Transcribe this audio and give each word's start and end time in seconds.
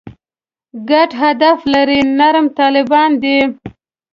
ګډ 0.89 1.09
هدف 1.23 1.59
لري 1.73 1.99
«نرم 2.19 2.47
طالبان» 2.59 3.11
دي. 3.23 3.37